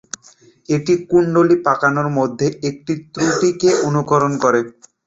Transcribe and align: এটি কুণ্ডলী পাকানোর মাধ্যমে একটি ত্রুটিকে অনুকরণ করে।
এটি 0.69 0.93
কুণ্ডলী 1.09 1.55
পাকানোর 1.65 2.07
মাধ্যমে 2.17 2.37
একটি 2.69 2.93
ত্রুটিকে 3.13 3.69
অনুকরণ 3.87 4.31
করে। 4.43 4.59